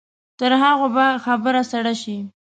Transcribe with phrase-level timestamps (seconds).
[0.39, 2.17] تر هغو به خبره سړه شي.